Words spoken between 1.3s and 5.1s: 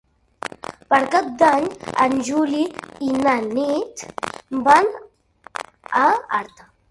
d'Any en Juli i na Nit van